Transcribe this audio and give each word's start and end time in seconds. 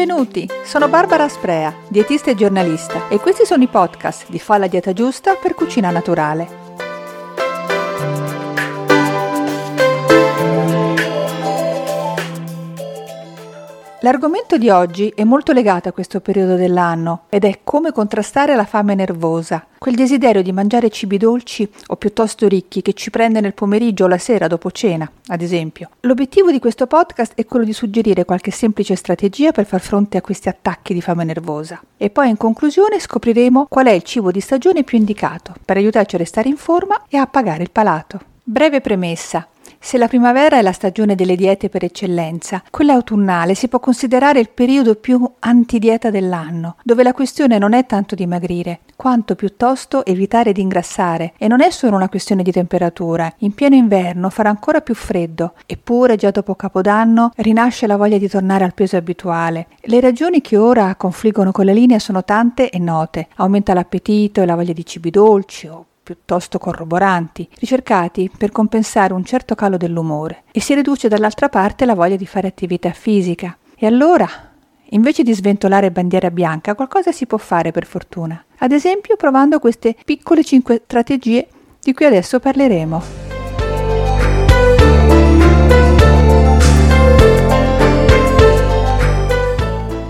Benvenuti, 0.00 0.48
sono 0.64 0.88
Barbara 0.88 1.28
Sprea, 1.28 1.74
dietista 1.86 2.30
e 2.30 2.34
giornalista 2.34 3.08
e 3.10 3.18
questi 3.18 3.44
sono 3.44 3.64
i 3.64 3.68
podcast 3.68 4.30
di 4.30 4.38
Fa 4.38 4.56
la 4.56 4.66
dieta 4.66 4.94
giusta 4.94 5.34
per 5.34 5.52
cucina 5.52 5.90
naturale. 5.90 6.59
L'argomento 14.02 14.56
di 14.56 14.70
oggi 14.70 15.12
è 15.14 15.24
molto 15.24 15.52
legato 15.52 15.90
a 15.90 15.92
questo 15.92 16.20
periodo 16.20 16.54
dell'anno 16.54 17.24
ed 17.28 17.44
è 17.44 17.58
come 17.62 17.92
contrastare 17.92 18.56
la 18.56 18.64
fame 18.64 18.94
nervosa, 18.94 19.66
quel 19.76 19.94
desiderio 19.94 20.42
di 20.42 20.52
mangiare 20.52 20.88
cibi 20.88 21.18
dolci 21.18 21.70
o 21.88 21.96
piuttosto 21.96 22.48
ricchi 22.48 22.80
che 22.80 22.94
ci 22.94 23.10
prende 23.10 23.42
nel 23.42 23.52
pomeriggio 23.52 24.04
o 24.04 24.08
la 24.08 24.16
sera 24.16 24.46
dopo 24.46 24.70
cena, 24.70 25.10
ad 25.26 25.42
esempio. 25.42 25.90
L'obiettivo 26.00 26.50
di 26.50 26.58
questo 26.58 26.86
podcast 26.86 27.34
è 27.34 27.44
quello 27.44 27.66
di 27.66 27.74
suggerire 27.74 28.24
qualche 28.24 28.50
semplice 28.50 28.94
strategia 28.94 29.52
per 29.52 29.66
far 29.66 29.82
fronte 29.82 30.16
a 30.16 30.22
questi 30.22 30.48
attacchi 30.48 30.94
di 30.94 31.02
fame 31.02 31.24
nervosa. 31.24 31.78
E 31.98 32.08
poi 32.08 32.30
in 32.30 32.38
conclusione 32.38 32.98
scopriremo 32.98 33.66
qual 33.68 33.84
è 33.88 33.92
il 33.92 34.02
cibo 34.02 34.30
di 34.30 34.40
stagione 34.40 34.82
più 34.82 34.96
indicato 34.96 35.52
per 35.62 35.76
aiutarci 35.76 36.14
a 36.14 36.18
restare 36.18 36.48
in 36.48 36.56
forma 36.56 37.04
e 37.06 37.18
a 37.18 37.22
appagare 37.22 37.64
il 37.64 37.70
palato. 37.70 38.18
Breve 38.42 38.80
premessa. 38.80 39.46
Se 39.82 39.96
la 39.96 40.08
primavera 40.08 40.58
è 40.58 40.62
la 40.62 40.72
stagione 40.72 41.14
delle 41.14 41.34
diete 41.34 41.70
per 41.70 41.84
eccellenza, 41.84 42.62
quella 42.70 42.92
autunnale 42.92 43.54
si 43.54 43.66
può 43.66 43.80
considerare 43.80 44.38
il 44.38 44.50
periodo 44.50 44.94
più 44.94 45.28
antidieta 45.38 46.10
dell'anno, 46.10 46.76
dove 46.84 47.02
la 47.02 47.14
questione 47.14 47.56
non 47.56 47.72
è 47.72 47.86
tanto 47.86 48.14
dimagrire, 48.14 48.80
quanto 48.94 49.34
piuttosto 49.34 50.04
evitare 50.04 50.52
di 50.52 50.60
ingrassare. 50.60 51.32
E 51.38 51.48
non 51.48 51.62
è 51.62 51.70
solo 51.70 51.96
una 51.96 52.10
questione 52.10 52.42
di 52.42 52.52
temperatura. 52.52 53.32
In 53.38 53.54
pieno 53.54 53.74
inverno 53.74 54.28
farà 54.28 54.50
ancora 54.50 54.82
più 54.82 54.94
freddo, 54.94 55.54
eppure 55.64 56.16
già 56.16 56.30
dopo 56.30 56.54
Capodanno 56.54 57.32
rinasce 57.36 57.86
la 57.86 57.96
voglia 57.96 58.18
di 58.18 58.28
tornare 58.28 58.64
al 58.64 58.74
peso 58.74 58.98
abituale. 58.98 59.68
Le 59.80 59.98
ragioni 59.98 60.42
che 60.42 60.58
ora 60.58 60.94
confliggono 60.94 61.52
con 61.52 61.64
la 61.64 61.72
linea 61.72 61.98
sono 61.98 62.22
tante 62.22 62.68
e 62.68 62.78
note. 62.78 63.28
Aumenta 63.36 63.72
l'appetito 63.72 64.42
e 64.42 64.46
la 64.46 64.54
voglia 64.54 64.74
di 64.74 64.84
cibi 64.84 65.10
dolci 65.10 65.66
o 65.68 65.86
piuttosto 66.10 66.58
corroboranti, 66.58 67.48
ricercati 67.60 68.28
per 68.36 68.50
compensare 68.50 69.12
un 69.12 69.24
certo 69.24 69.54
calo 69.54 69.76
dell'umore, 69.76 70.42
e 70.50 70.60
si 70.60 70.74
riduce 70.74 71.06
dall'altra 71.06 71.48
parte 71.48 71.84
la 71.84 71.94
voglia 71.94 72.16
di 72.16 72.26
fare 72.26 72.48
attività 72.48 72.90
fisica. 72.90 73.56
E 73.76 73.86
allora, 73.86 74.28
invece 74.86 75.22
di 75.22 75.32
sventolare 75.32 75.92
bandiera 75.92 76.32
bianca, 76.32 76.74
qualcosa 76.74 77.12
si 77.12 77.26
può 77.26 77.38
fare 77.38 77.70
per 77.70 77.86
fortuna. 77.86 78.44
Ad 78.58 78.72
esempio 78.72 79.14
provando 79.14 79.60
queste 79.60 79.94
piccole 80.04 80.42
5 80.42 80.82
strategie 80.84 81.46
di 81.80 81.94
cui 81.94 82.06
adesso 82.06 82.40
parleremo. 82.40 83.02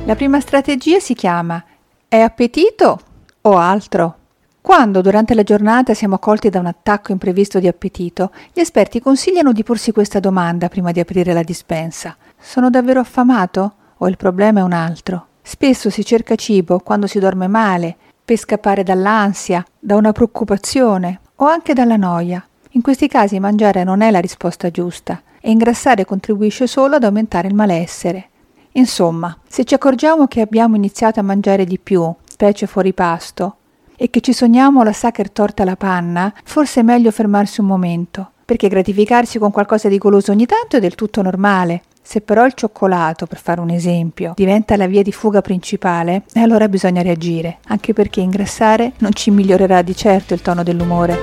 La 0.06 0.14
prima 0.16 0.40
strategia 0.40 0.98
si 0.98 1.12
chiama 1.12 1.62
È 2.08 2.18
appetito 2.18 3.00
o 3.42 3.58
altro? 3.58 4.19
Quando 4.62 5.00
durante 5.00 5.34
la 5.34 5.42
giornata 5.42 5.94
siamo 5.94 6.18
colti 6.18 6.50
da 6.50 6.60
un 6.60 6.66
attacco 6.66 7.12
imprevisto 7.12 7.58
di 7.58 7.66
appetito, 7.66 8.30
gli 8.52 8.60
esperti 8.60 9.00
consigliano 9.00 9.52
di 9.52 9.62
porsi 9.62 9.90
questa 9.90 10.20
domanda 10.20 10.68
prima 10.68 10.92
di 10.92 11.00
aprire 11.00 11.32
la 11.32 11.42
dispensa. 11.42 12.16
Sono 12.38 12.68
davvero 12.68 13.00
affamato 13.00 13.74
o 13.96 14.08
il 14.08 14.18
problema 14.18 14.60
è 14.60 14.62
un 14.62 14.72
altro? 14.72 15.26
Spesso 15.42 15.88
si 15.88 16.04
cerca 16.04 16.36
cibo 16.36 16.78
quando 16.78 17.06
si 17.06 17.18
dorme 17.18 17.48
male, 17.48 17.96
per 18.22 18.36
scappare 18.36 18.82
dall'ansia, 18.82 19.64
da 19.78 19.96
una 19.96 20.12
preoccupazione 20.12 21.20
o 21.36 21.46
anche 21.46 21.72
dalla 21.72 21.96
noia. 21.96 22.44
In 22.72 22.82
questi 22.82 23.08
casi 23.08 23.40
mangiare 23.40 23.82
non 23.82 24.02
è 24.02 24.10
la 24.10 24.20
risposta 24.20 24.70
giusta 24.70 25.22
e 25.40 25.50
ingrassare 25.50 26.04
contribuisce 26.04 26.66
solo 26.66 26.96
ad 26.96 27.04
aumentare 27.04 27.48
il 27.48 27.54
malessere. 27.54 28.28
Insomma, 28.72 29.36
se 29.48 29.64
ci 29.64 29.74
accorgiamo 29.74 30.26
che 30.28 30.42
abbiamo 30.42 30.76
iniziato 30.76 31.18
a 31.18 31.24
mangiare 31.24 31.64
di 31.64 31.78
più, 31.78 32.14
specie 32.24 32.66
fuori 32.66 32.92
pasto, 32.92 33.56
e 34.02 34.08
che 34.08 34.22
ci 34.22 34.32
sogniamo 34.32 34.82
la 34.82 34.94
sacher 34.94 35.30
torta 35.30 35.62
alla 35.62 35.76
panna, 35.76 36.32
forse 36.44 36.80
è 36.80 36.82
meglio 36.82 37.10
fermarsi 37.10 37.60
un 37.60 37.66
momento, 37.66 38.30
perché 38.46 38.66
gratificarsi 38.68 39.38
con 39.38 39.50
qualcosa 39.50 39.88
di 39.90 39.98
goloso 39.98 40.32
ogni 40.32 40.46
tanto 40.46 40.78
è 40.78 40.80
del 40.80 40.94
tutto 40.94 41.20
normale. 41.20 41.82
Se 42.00 42.22
però 42.22 42.46
il 42.46 42.54
cioccolato, 42.54 43.26
per 43.26 43.38
fare 43.38 43.60
un 43.60 43.68
esempio, 43.68 44.32
diventa 44.34 44.74
la 44.78 44.86
via 44.86 45.02
di 45.02 45.12
fuga 45.12 45.42
principale, 45.42 46.22
e 46.32 46.40
allora 46.40 46.66
bisogna 46.66 47.02
reagire, 47.02 47.58
anche 47.66 47.92
perché 47.92 48.22
ingrassare 48.22 48.92
non 49.00 49.12
ci 49.12 49.30
migliorerà 49.30 49.82
di 49.82 49.94
certo 49.94 50.32
il 50.32 50.40
tono 50.40 50.62
dell'umore. 50.62 51.18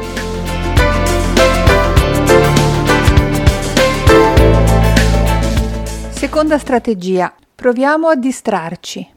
Seconda 6.11 6.59
strategia. 6.59 7.33
Proviamo 7.55 8.07
a 8.07 8.15
distrarci. 8.15 9.15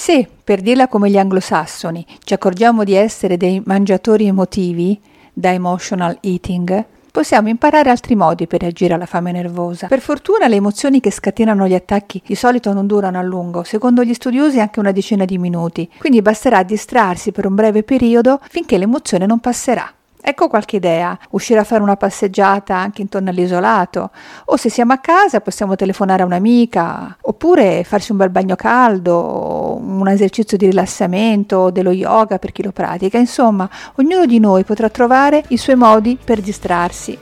Se, 0.00 0.26
per 0.42 0.62
dirla 0.62 0.88
come 0.88 1.10
gli 1.10 1.18
anglosassoni, 1.18 2.06
ci 2.24 2.32
accorgiamo 2.32 2.84
di 2.84 2.94
essere 2.94 3.36
dei 3.36 3.60
mangiatori 3.66 4.24
emotivi, 4.24 4.98
da 5.30 5.52
emotional 5.52 6.16
eating, 6.22 6.86
possiamo 7.10 7.50
imparare 7.50 7.90
altri 7.90 8.14
modi 8.14 8.46
per 8.46 8.62
reagire 8.62 8.94
alla 8.94 9.04
fame 9.04 9.30
nervosa. 9.30 9.88
Per 9.88 10.00
fortuna 10.00 10.48
le 10.48 10.56
emozioni 10.56 11.00
che 11.00 11.10
scatenano 11.10 11.68
gli 11.68 11.74
attacchi 11.74 12.22
di 12.24 12.34
solito 12.34 12.72
non 12.72 12.86
durano 12.86 13.18
a 13.18 13.22
lungo, 13.22 13.62
secondo 13.62 14.02
gli 14.02 14.14
studiosi 14.14 14.58
anche 14.58 14.80
una 14.80 14.92
decina 14.92 15.26
di 15.26 15.36
minuti, 15.36 15.86
quindi 15.98 16.22
basterà 16.22 16.62
distrarsi 16.62 17.30
per 17.30 17.44
un 17.44 17.54
breve 17.54 17.82
periodo 17.82 18.40
finché 18.48 18.78
l'emozione 18.78 19.26
non 19.26 19.38
passerà. 19.38 19.92
Ecco 20.22 20.48
qualche 20.48 20.76
idea, 20.76 21.18
uscire 21.30 21.60
a 21.60 21.64
fare 21.64 21.82
una 21.82 21.96
passeggiata 21.96 22.76
anche 22.76 23.00
intorno 23.00 23.30
all'isolato, 23.30 24.10
o 24.46 24.56
se 24.56 24.68
siamo 24.68 24.92
a 24.92 24.98
casa 24.98 25.40
possiamo 25.40 25.76
telefonare 25.76 26.22
a 26.22 26.26
un'amica, 26.26 27.16
oppure 27.22 27.84
farsi 27.84 28.12
un 28.12 28.18
bel 28.18 28.30
bagno 28.30 28.54
caldo, 28.54 29.78
un 29.80 30.06
esercizio 30.08 30.58
di 30.58 30.66
rilassamento, 30.66 31.70
dello 31.70 31.90
yoga 31.90 32.38
per 32.38 32.52
chi 32.52 32.62
lo 32.62 32.70
pratica, 32.72 33.16
insomma, 33.16 33.68
ognuno 33.96 34.26
di 34.26 34.38
noi 34.38 34.64
potrà 34.64 34.90
trovare 34.90 35.42
i 35.48 35.56
suoi 35.56 35.76
modi 35.76 36.18
per 36.22 36.40
distrarsi. 36.40 37.18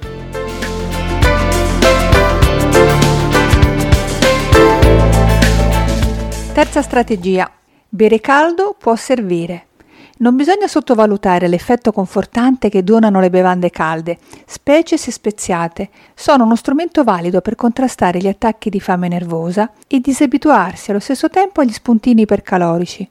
Terza 6.53 6.83
strategia. 6.83 7.49
Bere 7.89 8.21
caldo 8.21 8.75
può 8.77 8.97
servire. 8.97 9.68
Non 10.21 10.35
bisogna 10.35 10.67
sottovalutare 10.67 11.47
l'effetto 11.47 11.93
confortante 11.93 12.69
che 12.69 12.83
donano 12.83 13.21
le 13.21 13.31
bevande 13.31 13.71
calde, 13.71 14.19
specie 14.47 14.97
se 14.97 15.13
speziate. 15.13 15.91
Sono 16.15 16.43
uno 16.43 16.57
strumento 16.57 17.05
valido 17.05 17.41
per 17.41 17.55
contrastare 17.55 18.19
gli 18.19 18.27
attacchi 18.27 18.69
di 18.69 18.81
fame 18.81 19.07
nervosa 19.07 19.71
e 19.87 20.01
disabituarsi 20.01 20.91
allo 20.91 20.99
stesso 20.99 21.29
tempo 21.29 21.61
agli 21.61 21.71
spuntini 21.71 22.23
ipercalorici. 22.23 23.09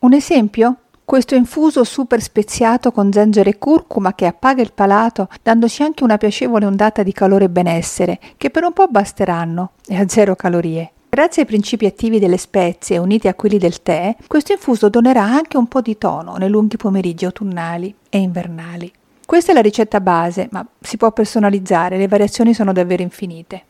Un 0.00 0.12
esempio? 0.12 0.76
Questo 1.02 1.34
infuso 1.34 1.82
super 1.82 2.20
speziato 2.20 2.92
con 2.92 3.10
zenzero 3.10 3.48
e 3.48 3.56
curcuma 3.56 4.14
che 4.14 4.26
appaga 4.26 4.60
il 4.60 4.72
palato, 4.74 5.28
dandoci 5.42 5.82
anche 5.82 6.04
una 6.04 6.18
piacevole 6.18 6.66
ondata 6.66 7.02
di 7.02 7.12
calore 7.12 7.46
e 7.46 7.50
benessere, 7.50 8.20
che 8.36 8.50
per 8.50 8.64
un 8.64 8.74
po' 8.74 8.86
basteranno, 8.86 9.72
e 9.88 9.96
a 9.96 10.06
zero 10.06 10.36
calorie. 10.36 10.92
Grazie 11.20 11.42
ai 11.42 11.48
principi 11.48 11.84
attivi 11.84 12.18
delle 12.18 12.38
spezie 12.38 12.96
uniti 12.96 13.28
a 13.28 13.34
quelli 13.34 13.58
del 13.58 13.82
tè, 13.82 14.16
questo 14.26 14.52
infuso 14.52 14.88
donerà 14.88 15.22
anche 15.22 15.58
un 15.58 15.66
po' 15.66 15.82
di 15.82 15.98
tono 15.98 16.36
nei 16.36 16.48
lunghi 16.48 16.78
pomeriggi 16.78 17.26
autunnali 17.26 17.94
e 18.08 18.16
invernali. 18.16 18.90
Questa 19.26 19.50
è 19.50 19.54
la 19.54 19.60
ricetta 19.60 20.00
base, 20.00 20.48
ma 20.50 20.66
si 20.80 20.96
può 20.96 21.12
personalizzare, 21.12 21.98
le 21.98 22.08
variazioni 22.08 22.54
sono 22.54 22.72
davvero 22.72 23.02
infinite. 23.02 23.64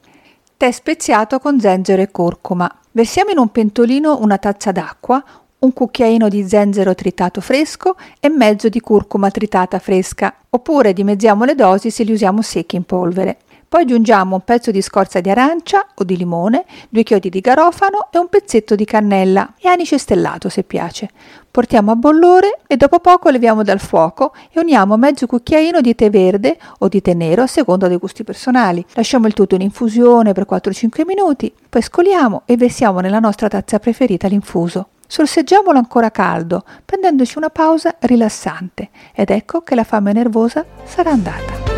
Tè 0.56 0.70
speziato 0.70 1.40
con 1.40 1.58
zenzero 1.58 2.00
e 2.00 2.12
curcuma. 2.12 2.72
Versiamo 2.92 3.32
in 3.32 3.38
un 3.38 3.48
pentolino 3.48 4.20
una 4.20 4.38
tazza 4.38 4.70
d'acqua, 4.70 5.20
un 5.58 5.72
cucchiaino 5.72 6.28
di 6.28 6.46
zenzero 6.46 6.94
tritato 6.94 7.40
fresco 7.40 7.96
e 8.20 8.28
mezzo 8.28 8.68
di 8.68 8.78
curcuma 8.78 9.28
tritata 9.32 9.80
fresca, 9.80 10.32
oppure 10.50 10.92
dimezziamo 10.92 11.42
le 11.42 11.56
dosi 11.56 11.90
se 11.90 12.04
li 12.04 12.12
usiamo 12.12 12.42
secchi 12.42 12.76
in 12.76 12.84
polvere. 12.84 13.38
Poi 13.70 13.82
aggiungiamo 13.82 14.34
un 14.34 14.42
pezzo 14.42 14.72
di 14.72 14.82
scorza 14.82 15.20
di 15.20 15.30
arancia 15.30 15.86
o 15.94 16.02
di 16.02 16.16
limone, 16.16 16.64
due 16.88 17.04
chiodi 17.04 17.30
di 17.30 17.38
garofano 17.38 18.08
e 18.10 18.18
un 18.18 18.26
pezzetto 18.26 18.74
di 18.74 18.84
cannella 18.84 19.54
e 19.60 19.68
anice 19.68 19.96
stellato 19.96 20.48
se 20.48 20.64
piace. 20.64 21.08
Portiamo 21.48 21.92
a 21.92 21.94
bollore 21.94 22.62
e 22.66 22.76
dopo 22.76 22.98
poco 22.98 23.30
leviamo 23.30 23.62
dal 23.62 23.78
fuoco 23.78 24.34
e 24.50 24.58
uniamo 24.58 24.96
mezzo 24.96 25.28
cucchiaino 25.28 25.80
di 25.80 25.94
tè 25.94 26.10
verde 26.10 26.58
o 26.78 26.88
di 26.88 27.00
tè 27.00 27.14
nero 27.14 27.42
a 27.42 27.46
seconda 27.46 27.86
dei 27.86 27.98
gusti 27.98 28.24
personali. 28.24 28.84
Lasciamo 28.94 29.28
il 29.28 29.34
tutto 29.34 29.54
in 29.54 29.60
infusione 29.60 30.32
per 30.32 30.46
4-5 30.50 31.06
minuti, 31.06 31.54
poi 31.68 31.80
scoliamo 31.80 32.42
e 32.46 32.56
versiamo 32.56 32.98
nella 32.98 33.20
nostra 33.20 33.46
tazza 33.46 33.78
preferita 33.78 34.26
l'infuso. 34.26 34.88
Sorseggiamolo 35.06 35.78
ancora 35.78 36.10
caldo, 36.10 36.64
prendendoci 36.84 37.38
una 37.38 37.50
pausa 37.50 37.94
rilassante 38.00 38.90
ed 39.14 39.30
ecco 39.30 39.60
che 39.60 39.76
la 39.76 39.84
fame 39.84 40.12
nervosa 40.12 40.66
sarà 40.82 41.10
andata. 41.10 41.69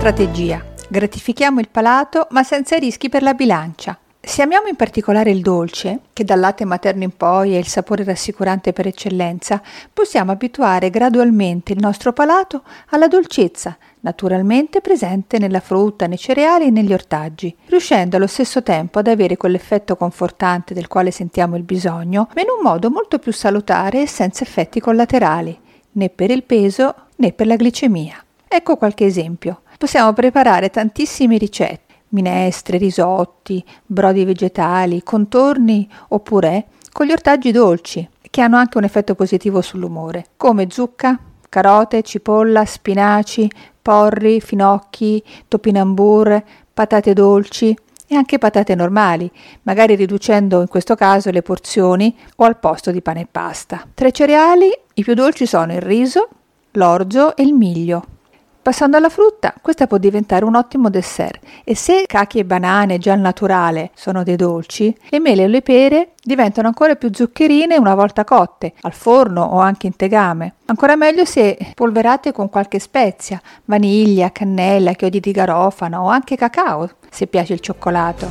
Strategia. 0.00 0.64
Gratifichiamo 0.88 1.60
il 1.60 1.68
palato 1.68 2.26
ma 2.30 2.42
senza 2.42 2.78
rischi 2.78 3.10
per 3.10 3.20
la 3.20 3.34
bilancia. 3.34 3.98
Se 4.18 4.40
amiamo 4.40 4.68
in 4.68 4.74
particolare 4.74 5.30
il 5.30 5.42
dolce, 5.42 6.00
che 6.14 6.24
dal 6.24 6.40
latte 6.40 6.64
materno 6.64 7.02
in 7.02 7.14
poi 7.14 7.52
è 7.52 7.58
il 7.58 7.66
sapore 7.66 8.02
rassicurante 8.02 8.72
per 8.72 8.86
eccellenza, 8.86 9.60
possiamo 9.92 10.32
abituare 10.32 10.88
gradualmente 10.88 11.74
il 11.74 11.80
nostro 11.80 12.14
palato 12.14 12.62
alla 12.88 13.08
dolcezza, 13.08 13.76
naturalmente 14.00 14.80
presente 14.80 15.38
nella 15.38 15.60
frutta, 15.60 16.06
nei 16.06 16.16
cereali 16.16 16.64
e 16.64 16.70
negli 16.70 16.94
ortaggi, 16.94 17.54
riuscendo 17.66 18.16
allo 18.16 18.26
stesso 18.26 18.62
tempo 18.62 19.00
ad 19.00 19.06
avere 19.06 19.36
quell'effetto 19.36 19.96
confortante 19.96 20.72
del 20.72 20.88
quale 20.88 21.10
sentiamo 21.10 21.56
il 21.56 21.62
bisogno, 21.62 22.30
ma 22.34 22.40
in 22.40 22.48
un 22.48 22.62
modo 22.62 22.88
molto 22.88 23.18
più 23.18 23.34
salutare 23.34 24.00
e 24.00 24.06
senza 24.06 24.44
effetti 24.44 24.80
collaterali, 24.80 25.60
né 25.92 26.08
per 26.08 26.30
il 26.30 26.44
peso 26.44 26.94
né 27.16 27.32
per 27.34 27.46
la 27.46 27.56
glicemia. 27.56 28.24
Ecco 28.52 28.76
qualche 28.76 29.04
esempio. 29.04 29.60
Possiamo 29.78 30.12
preparare 30.12 30.70
tantissime 30.70 31.38
ricette, 31.38 31.94
minestre, 32.08 32.78
risotti, 32.78 33.64
brodi 33.86 34.24
vegetali, 34.24 35.04
contorni 35.04 35.88
oppure 36.08 36.66
con 36.90 37.06
gli 37.06 37.12
ortaggi 37.12 37.52
dolci, 37.52 38.06
che 38.28 38.40
hanno 38.40 38.56
anche 38.56 38.76
un 38.76 38.82
effetto 38.82 39.14
positivo 39.14 39.60
sull'umore, 39.60 40.30
come 40.36 40.66
zucca, 40.68 41.16
carote, 41.48 42.02
cipolla, 42.02 42.64
spinaci, 42.64 43.48
porri, 43.80 44.40
finocchi, 44.40 45.22
topinambur, 45.46 46.42
patate 46.74 47.12
dolci 47.12 47.78
e 48.08 48.16
anche 48.16 48.38
patate 48.38 48.74
normali, 48.74 49.30
magari 49.62 49.94
riducendo 49.94 50.60
in 50.60 50.66
questo 50.66 50.96
caso 50.96 51.30
le 51.30 51.42
porzioni 51.42 52.18
o 52.34 52.44
al 52.44 52.58
posto 52.58 52.90
di 52.90 53.00
pane 53.00 53.20
e 53.20 53.28
pasta. 53.30 53.86
Tra 53.94 54.08
i 54.08 54.12
cereali 54.12 54.68
i 54.94 55.04
più 55.04 55.14
dolci 55.14 55.46
sono 55.46 55.72
il 55.72 55.80
riso, 55.80 56.28
l'orzo 56.72 57.36
e 57.36 57.44
il 57.44 57.54
miglio. 57.54 58.18
Passando 58.62 58.98
alla 58.98 59.08
frutta, 59.08 59.54
questa 59.62 59.86
può 59.86 59.96
diventare 59.96 60.44
un 60.44 60.54
ottimo 60.54 60.90
dessert 60.90 61.42
e 61.64 61.74
se 61.74 62.04
cachi 62.06 62.38
e 62.38 62.44
banane 62.44 62.98
già 62.98 63.14
al 63.14 63.18
naturale 63.18 63.90
sono 63.94 64.22
dei 64.22 64.36
dolci, 64.36 64.94
le 65.08 65.18
mele 65.18 65.44
e 65.44 65.48
le 65.48 65.62
pere 65.62 66.10
diventano 66.22 66.68
ancora 66.68 66.94
più 66.94 67.08
zuccherine 67.10 67.78
una 67.78 67.94
volta 67.94 68.22
cotte, 68.22 68.74
al 68.82 68.92
forno 68.92 69.42
o 69.42 69.60
anche 69.60 69.86
in 69.86 69.96
tegame. 69.96 70.56
Ancora 70.66 70.94
meglio 70.94 71.24
se 71.24 71.56
polverate 71.74 72.32
con 72.32 72.50
qualche 72.50 72.78
spezia, 72.80 73.40
vaniglia, 73.64 74.30
cannella, 74.30 74.92
chiodi 74.92 75.20
di 75.20 75.32
garofano 75.32 76.02
o 76.02 76.08
anche 76.08 76.36
cacao, 76.36 76.90
se 77.08 77.26
piace 77.28 77.54
il 77.54 77.60
cioccolato. 77.60 78.30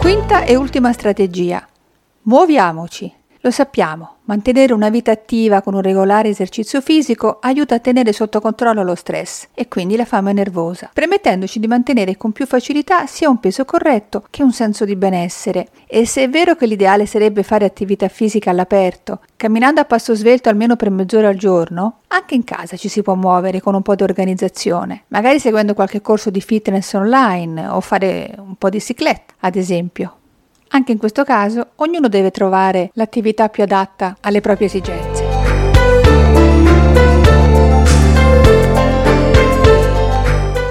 Quinta 0.00 0.42
e 0.42 0.56
ultima 0.56 0.92
strategia. 0.92 1.64
Muoviamoci. 2.22 3.15
Lo 3.46 3.52
sappiamo, 3.52 4.16
mantenere 4.24 4.72
una 4.72 4.88
vita 4.88 5.12
attiva 5.12 5.62
con 5.62 5.74
un 5.74 5.80
regolare 5.80 6.30
esercizio 6.30 6.80
fisico 6.80 7.38
aiuta 7.40 7.76
a 7.76 7.78
tenere 7.78 8.12
sotto 8.12 8.40
controllo 8.40 8.82
lo 8.82 8.96
stress 8.96 9.46
e 9.54 9.68
quindi 9.68 9.94
la 9.94 10.04
fame 10.04 10.32
nervosa, 10.32 10.90
permettendoci 10.92 11.60
di 11.60 11.68
mantenere 11.68 12.16
con 12.16 12.32
più 12.32 12.44
facilità 12.44 13.06
sia 13.06 13.28
un 13.28 13.38
peso 13.38 13.64
corretto 13.64 14.24
che 14.30 14.42
un 14.42 14.52
senso 14.52 14.84
di 14.84 14.96
benessere. 14.96 15.68
E 15.86 16.06
se 16.06 16.24
è 16.24 16.28
vero 16.28 16.56
che 16.56 16.66
l'ideale 16.66 17.06
sarebbe 17.06 17.44
fare 17.44 17.64
attività 17.64 18.08
fisica 18.08 18.50
all'aperto, 18.50 19.20
camminando 19.36 19.80
a 19.80 19.84
passo 19.84 20.16
svelto 20.16 20.48
almeno 20.48 20.74
per 20.74 20.90
mezz'ora 20.90 21.28
al 21.28 21.36
giorno, 21.36 22.00
anche 22.08 22.34
in 22.34 22.42
casa 22.42 22.76
ci 22.76 22.88
si 22.88 23.02
può 23.02 23.14
muovere 23.14 23.60
con 23.60 23.76
un 23.76 23.82
po' 23.82 23.94
di 23.94 24.02
organizzazione, 24.02 25.04
magari 25.06 25.38
seguendo 25.38 25.72
qualche 25.72 26.00
corso 26.00 26.30
di 26.30 26.40
fitness 26.40 26.94
online 26.94 27.68
o 27.68 27.80
fare 27.80 28.34
un 28.38 28.56
po' 28.56 28.70
di 28.70 28.80
cicletta, 28.80 29.34
ad 29.38 29.54
esempio. 29.54 30.16
Anche 30.68 30.92
in 30.92 30.98
questo 30.98 31.24
caso 31.24 31.68
ognuno 31.76 32.08
deve 32.08 32.30
trovare 32.30 32.90
l'attività 32.94 33.48
più 33.48 33.62
adatta 33.62 34.16
alle 34.20 34.40
proprie 34.40 34.66
esigenze. 34.66 35.24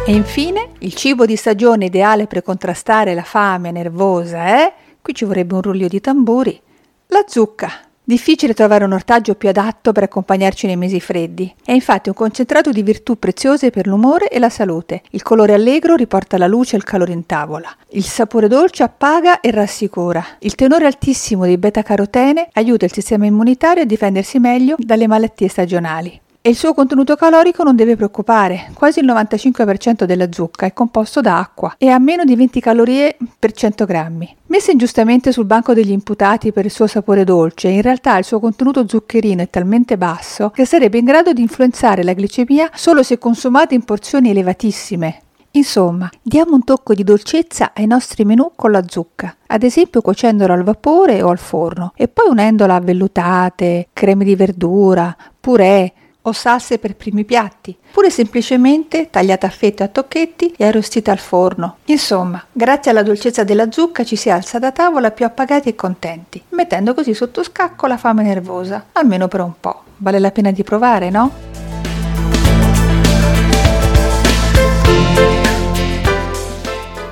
E 0.07 0.13
infine, 0.13 0.69
il 0.79 0.93
cibo 0.93 1.25
di 1.25 1.35
stagione 1.35 1.85
ideale 1.85 2.27
per 2.27 2.43
contrastare 2.43 3.15
la 3.15 3.23
fame 3.23 3.71
nervosa 3.71 4.45
è, 4.45 4.73
qui 5.01 5.15
ci 5.15 5.25
vorrebbe 5.25 5.55
un 5.55 5.63
rullio 5.63 5.87
di 5.87 5.99
tamburi, 5.99 6.61
la 7.07 7.23
zucca. 7.27 7.71
Difficile 8.07 8.53
trovare 8.53 8.83
un 8.83 8.91
ortaggio 8.91 9.33
più 9.33 9.49
adatto 9.49 9.91
per 9.91 10.03
accompagnarci 10.03 10.67
nei 10.67 10.75
mesi 10.75 10.99
freddi. 10.99 11.51
È 11.65 11.71
infatti 11.71 12.09
un 12.09 12.13
concentrato 12.13 12.69
di 12.69 12.83
virtù 12.83 13.17
preziose 13.17 13.71
per 13.71 13.87
l'umore 13.87 14.27
e 14.29 14.37
la 14.37 14.51
salute. 14.51 15.01
Il 15.09 15.23
colore 15.23 15.55
allegro 15.55 15.95
riporta 15.95 16.37
la 16.37 16.45
luce 16.45 16.75
e 16.75 16.77
il 16.77 16.83
calore 16.83 17.13
in 17.13 17.25
tavola. 17.25 17.75
Il 17.89 18.03
sapore 18.03 18.47
dolce 18.47 18.83
appaga 18.83 19.39
e 19.39 19.49
rassicura. 19.49 20.23
Il 20.41 20.53
tenore 20.53 20.85
altissimo 20.85 21.47
di 21.47 21.57
beta-carotene 21.57 22.49
aiuta 22.53 22.85
il 22.85 22.93
sistema 22.93 23.25
immunitario 23.25 23.81
a 23.81 23.87
difendersi 23.87 24.37
meglio 24.37 24.75
dalle 24.77 25.07
malattie 25.07 25.47
stagionali 25.47 26.21
e 26.45 26.49
il 26.49 26.55
suo 26.55 26.75
contenuto 26.75 27.15
calorico 27.15 27.63
non 27.63 27.75
deve 27.75 27.95
preoccupare, 27.95 28.69
quasi 28.75 28.99
il 28.99 29.07
95% 29.07 30.03
della 30.03 30.31
zucca 30.31 30.67
è 30.67 30.73
composto 30.73 31.19
da 31.19 31.39
acqua 31.39 31.73
e 31.75 31.89
ha 31.89 31.97
meno 31.97 32.23
di 32.23 32.35
20 32.35 32.59
calorie 32.59 33.17
per 33.39 33.51
100 33.51 33.85
grammi. 33.85 34.35
Messa 34.45 34.69
ingiustamente 34.69 35.31
sul 35.31 35.45
banco 35.45 35.73
degli 35.73 35.89
imputati 35.89 36.51
per 36.51 36.65
il 36.65 36.69
suo 36.69 36.85
sapore 36.85 37.23
dolce, 37.23 37.69
in 37.69 37.81
realtà 37.81 38.15
il 38.19 38.25
suo 38.25 38.39
contenuto 38.39 38.87
zuccherino 38.87 39.41
è 39.41 39.49
talmente 39.49 39.97
basso 39.97 40.51
che 40.51 40.65
sarebbe 40.65 40.99
in 40.99 41.05
grado 41.05 41.33
di 41.33 41.41
influenzare 41.41 42.03
la 42.03 42.13
glicemia 42.13 42.69
solo 42.75 43.01
se 43.01 43.17
consumata 43.17 43.73
in 43.73 43.83
porzioni 43.83 44.29
elevatissime. 44.29 45.21
Insomma, 45.53 46.07
diamo 46.21 46.53
un 46.53 46.63
tocco 46.63 46.93
di 46.93 47.03
dolcezza 47.03 47.71
ai 47.73 47.87
nostri 47.87 48.23
menù 48.23 48.51
con 48.55 48.69
la 48.69 48.83
zucca, 48.87 49.35
ad 49.47 49.63
esempio 49.63 50.01
cuocendolo 50.01 50.53
al 50.53 50.63
vapore 50.63 51.23
o 51.23 51.29
al 51.29 51.39
forno, 51.39 51.91
e 51.95 52.07
poi 52.07 52.29
unendola 52.29 52.75
a 52.75 52.81
vellutate, 52.81 53.87
creme 53.93 54.25
di 54.25 54.35
verdura, 54.35 55.15
purè, 55.39 55.91
o 56.27 56.31
salse 56.31 56.77
per 56.77 56.95
primi 56.95 57.23
piatti, 57.23 57.75
oppure 57.89 58.09
semplicemente 58.09 59.09
tagliata 59.09 59.47
a 59.47 59.51
fette 59.51 59.83
a 59.83 59.87
tocchetti 59.87 60.53
e 60.57 60.65
arrostita 60.65 61.11
al 61.11 61.19
forno. 61.19 61.77
Insomma, 61.85 62.43
grazie 62.51 62.91
alla 62.91 63.03
dolcezza 63.03 63.43
della 63.43 63.71
zucca 63.71 64.03
ci 64.03 64.15
si 64.15 64.29
alza 64.29 64.59
da 64.59 64.71
tavola 64.71 65.11
più 65.11 65.25
appagati 65.25 65.69
e 65.69 65.75
contenti, 65.75 66.41
mettendo 66.49 66.93
così 66.93 67.13
sotto 67.13 67.43
scacco 67.43 67.87
la 67.87 67.97
fame 67.97 68.23
nervosa, 68.23 68.87
almeno 68.93 69.27
per 69.27 69.41
un 69.41 69.53
po'. 69.59 69.83
Vale 69.97 70.19
la 70.19 70.31
pena 70.31 70.51
di 70.51 70.63
provare, 70.63 71.09
no? 71.09 71.31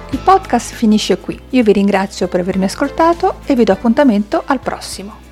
Il 0.09 0.19
podcast 0.23 0.73
finisce 0.73 1.17
qui. 1.17 1.39
Io 1.51 1.63
vi 1.63 1.71
ringrazio 1.71 2.27
per 2.27 2.39
avermi 2.39 2.65
ascoltato 2.65 3.35
e 3.45 3.55
vi 3.55 3.63
do 3.63 3.71
appuntamento 3.71 4.43
al 4.45 4.59
prossimo. 4.59 5.22